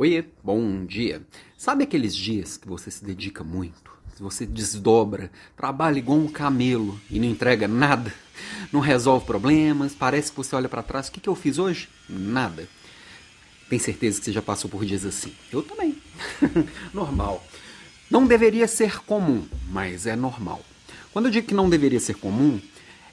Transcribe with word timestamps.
Oiê, 0.00 0.24
bom 0.42 0.86
dia. 0.86 1.20
Sabe 1.58 1.84
aqueles 1.84 2.16
dias 2.16 2.56
que 2.56 2.66
você 2.66 2.90
se 2.90 3.04
dedica 3.04 3.44
muito? 3.44 3.92
Você 4.18 4.46
desdobra, 4.46 5.30
trabalha 5.54 5.98
igual 5.98 6.16
um 6.16 6.26
camelo 6.26 6.98
e 7.10 7.18
não 7.18 7.26
entrega 7.26 7.68
nada, 7.68 8.10
não 8.72 8.80
resolve 8.80 9.26
problemas, 9.26 9.94
parece 9.94 10.30
que 10.30 10.38
você 10.38 10.56
olha 10.56 10.70
para 10.70 10.82
trás, 10.82 11.08
o 11.08 11.12
que, 11.12 11.20
que 11.20 11.28
eu 11.28 11.34
fiz 11.34 11.58
hoje? 11.58 11.90
Nada. 12.08 12.66
Tem 13.68 13.78
certeza 13.78 14.18
que 14.18 14.24
você 14.24 14.32
já 14.32 14.40
passou 14.40 14.70
por 14.70 14.86
dias 14.86 15.04
assim? 15.04 15.34
Eu 15.52 15.62
também. 15.62 15.94
normal. 16.94 17.46
Não 18.10 18.26
deveria 18.26 18.66
ser 18.66 19.04
comum, 19.04 19.46
mas 19.68 20.06
é 20.06 20.16
normal. 20.16 20.64
Quando 21.12 21.26
eu 21.26 21.30
digo 21.30 21.46
que 21.46 21.54
não 21.54 21.68
deveria 21.68 22.00
ser 22.00 22.14
comum, 22.14 22.58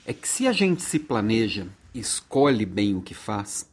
é 0.06 0.14
que 0.14 0.26
se 0.26 0.48
a 0.48 0.54
gente 0.54 0.82
se 0.84 1.00
planeja, 1.00 1.68
escolhe 1.94 2.66
bem 2.66 2.96
o 2.96 3.02
que 3.02 3.14
faz, 3.14 3.68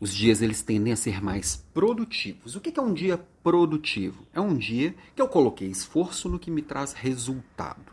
os 0.00 0.14
dias 0.14 0.40
eles 0.40 0.62
tendem 0.62 0.92
a 0.92 0.96
ser 0.96 1.22
mais 1.22 1.62
produtivos. 1.74 2.56
O 2.56 2.60
que 2.60 2.78
é 2.78 2.82
um 2.82 2.94
dia 2.94 3.20
produtivo? 3.42 4.26
É 4.32 4.40
um 4.40 4.56
dia 4.56 4.94
que 5.14 5.20
eu 5.20 5.28
coloquei 5.28 5.68
esforço 5.68 6.28
no 6.28 6.38
que 6.38 6.50
me 6.50 6.62
traz 6.62 6.94
resultado. 6.94 7.92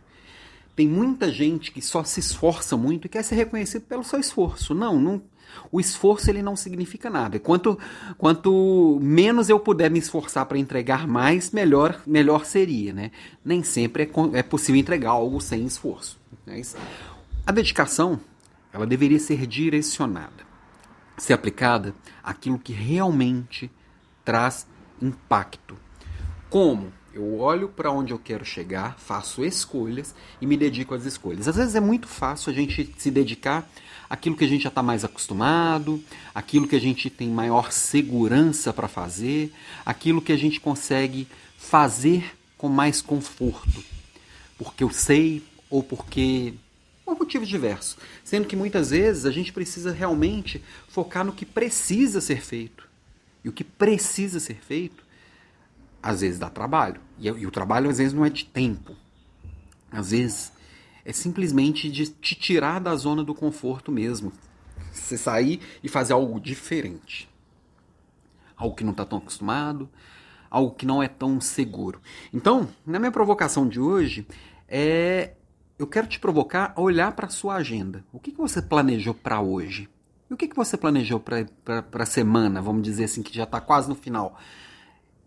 Tem 0.74 0.88
muita 0.88 1.30
gente 1.30 1.72
que 1.72 1.82
só 1.82 2.04
se 2.04 2.22
esforça 2.22 2.78
muito 2.78 3.06
e 3.06 3.10
quer 3.10 3.24
ser 3.24 3.36
reconhecido 3.36 3.82
pelo 3.84 4.06
seu 4.06 4.20
esforço. 4.20 4.74
Não, 4.74 4.98
não 5.00 5.22
o 5.72 5.80
esforço 5.80 6.30
ele 6.30 6.42
não 6.42 6.56
significa 6.56 7.10
nada. 7.10 7.40
Quanto, 7.40 7.78
quanto 8.18 9.00
menos 9.02 9.50
eu 9.50 9.60
puder 9.60 9.92
me 9.92 10.00
esforçar 10.00 10.46
para 10.46 10.58
entregar 10.58 11.08
mais, 11.08 11.52
melhor, 11.52 12.02
melhor 12.08 12.46
seria. 12.46 12.94
Né? 12.94 13.12
Nem 13.44 13.64
sempre 13.64 14.04
é, 14.04 14.38
é 14.40 14.44
possível 14.44 14.80
entregar 14.80 15.10
algo 15.10 15.42
sem 15.42 15.66
esforço. 15.66 16.18
Mas 16.46 16.76
a 17.46 17.52
dedicação 17.52 18.20
ela 18.72 18.86
deveria 18.86 19.20
ser 19.20 19.46
direcionada 19.46 20.48
ser 21.18 21.34
aplicada 21.34 21.96
aquilo 22.24 22.60
que 22.60 22.74
realmente 22.74 23.72
traz 24.24 24.68
impacto. 25.02 25.78
Como? 26.50 26.94
Eu 27.14 27.40
olho 27.40 27.68
para 27.70 27.92
onde 27.92 28.14
eu 28.14 28.20
quero 28.20 28.46
chegar, 28.46 28.96
faço 29.00 29.44
escolhas 29.44 30.14
e 30.40 30.46
me 30.46 30.56
dedico 30.56 30.94
às 30.94 31.04
escolhas. 31.04 31.48
Às 31.48 31.56
vezes 31.56 31.74
é 31.74 31.80
muito 31.80 32.08
fácil 32.08 32.52
a 32.52 32.54
gente 32.54 32.94
se 32.98 33.10
dedicar 33.10 33.68
àquilo 34.08 34.36
que 34.36 34.46
a 34.46 34.48
gente 34.48 34.62
já 34.64 34.70
está 34.70 34.84
mais 34.84 35.04
acostumado, 35.04 36.02
aquilo 36.34 36.68
que 36.68 36.76
a 36.76 36.80
gente 36.80 37.10
tem 37.10 37.28
maior 37.30 37.72
segurança 37.72 38.72
para 38.72 38.88
fazer, 38.88 39.52
aquilo 39.84 40.22
que 40.22 40.32
a 40.32 40.38
gente 40.38 40.60
consegue 40.60 41.28
fazer 41.58 42.38
com 42.56 42.70
mais 42.70 43.02
conforto. 43.02 43.84
Porque 44.58 44.84
eu 44.84 44.92
sei 44.92 45.44
ou 45.70 45.82
porque 45.82 46.54
por 46.54 46.67
motivos 47.28 47.50
diversos. 47.50 47.98
Sendo 48.24 48.48
que 48.48 48.56
muitas 48.56 48.90
vezes 48.92 49.26
a 49.26 49.32
gente 49.32 49.52
precisa 49.52 49.92
realmente 49.92 50.64
focar 50.88 51.26
no 51.26 51.34
que 51.34 51.46
precisa 51.46 52.22
ser 52.22 52.42
feito. 52.42 52.88
E 53.44 53.50
o 53.50 53.52
que 53.52 53.64
precisa 53.64 54.40
ser 54.40 54.56
feito, 54.56 55.04
às 56.02 56.22
vezes 56.22 56.40
dá 56.40 56.50
trabalho. 56.50 57.02
E, 57.20 57.28
e 57.28 57.46
o 57.46 57.52
trabalho 57.52 57.90
às 57.90 57.98
vezes 57.98 58.14
não 58.14 58.26
é 58.26 58.30
de 58.30 58.46
tempo. 58.46 58.96
Às 59.92 60.12
vezes 60.12 60.52
é 61.06 61.12
simplesmente 61.12 61.92
de 61.92 62.08
te 62.08 62.34
tirar 62.34 62.80
da 62.80 62.96
zona 62.96 63.24
do 63.24 63.36
conforto 63.36 63.92
mesmo. 63.92 64.32
Você 64.92 65.18
sair 65.18 65.62
e 65.84 65.90
fazer 65.90 66.14
algo 66.14 66.40
diferente. 66.40 67.30
Algo 68.56 68.76
que 68.76 68.84
não 68.84 68.92
está 68.92 69.06
tão 69.06 69.20
acostumado, 69.20 69.88
algo 70.50 70.74
que 70.74 70.86
não 70.86 71.04
é 71.04 71.08
tão 71.08 71.40
seguro. 71.40 72.02
Então, 72.34 72.68
na 72.86 72.98
minha 72.98 73.12
provocação 73.12 73.68
de 73.68 73.80
hoje 73.80 74.26
é 74.68 75.34
eu 75.78 75.86
quero 75.86 76.08
te 76.08 76.20
provocar 76.20 76.74
a 76.76 76.82
olhar 76.82 77.12
para 77.12 77.28
a 77.28 77.30
sua 77.30 77.56
agenda. 77.56 78.04
O 78.12 78.20
que, 78.20 78.32
que 78.32 78.38
você 78.38 78.62
planejou 78.62 79.14
para 79.14 79.40
hoje? 79.40 79.88
E 80.30 80.34
o 80.34 80.38
que, 80.38 80.48
que 80.48 80.56
você 80.56 80.76
planejou 80.76 81.20
para 81.20 81.46
a 81.94 82.06
semana, 82.06 82.62
vamos 82.62 82.82
dizer 82.82 83.06
assim, 83.06 83.22
que 83.22 83.34
já 83.34 83.44
está 83.44 83.62
quase 83.62 83.88
no 83.88 83.96
final? 83.96 84.38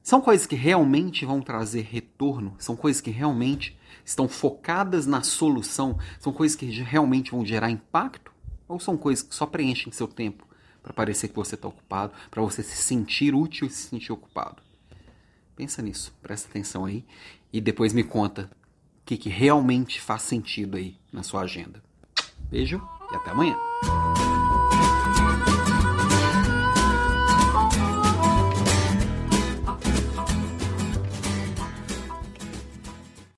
São 0.02 0.20
coisas 0.20 0.46
que 0.46 0.56
realmente 0.56 1.24
vão 1.24 1.40
trazer 1.40 1.82
retorno? 1.82 2.54
São 2.58 2.74
coisas 2.74 3.00
que 3.00 3.10
realmente 3.10 3.78
estão 4.04 4.28
focadas 4.28 5.06
na 5.06 5.22
solução? 5.22 5.98
São 6.18 6.32
coisas 6.32 6.56
que 6.56 6.66
realmente 6.66 7.30
vão 7.30 7.46
gerar 7.46 7.70
impacto? 7.70 8.32
Ou 8.66 8.80
são 8.80 8.96
coisas 8.96 9.22
que 9.22 9.34
só 9.34 9.46
preenchem 9.46 9.92
seu 9.92 10.08
tempo 10.08 10.46
para 10.82 10.92
parecer 10.92 11.28
que 11.28 11.36
você 11.36 11.54
está 11.54 11.68
ocupado, 11.68 12.12
para 12.30 12.42
você 12.42 12.62
se 12.62 12.76
sentir 12.76 13.34
útil 13.34 13.66
e 13.66 13.70
se 13.70 13.88
sentir 13.88 14.12
ocupado? 14.12 14.62
Pensa 15.54 15.80
nisso, 15.82 16.12
presta 16.22 16.48
atenção 16.48 16.84
aí 16.86 17.04
e 17.52 17.60
depois 17.60 17.92
me 17.92 18.02
conta 18.02 18.50
que, 19.10 19.16
que 19.16 19.28
realmente 19.28 20.00
faz 20.00 20.22
sentido 20.22 20.76
aí 20.76 20.96
na 21.12 21.24
sua 21.24 21.40
agenda. 21.40 21.82
Beijo 22.48 22.80
e 23.10 23.16
até 23.16 23.30
amanhã. 23.30 23.56